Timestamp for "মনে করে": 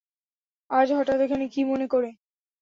1.63-2.09